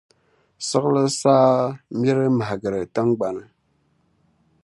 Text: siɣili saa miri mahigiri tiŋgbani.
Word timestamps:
siɣili 0.67 1.03
saa 1.21 1.53
miri 1.99 2.27
mahigiri 2.37 2.81
tiŋgbani. 2.93 3.43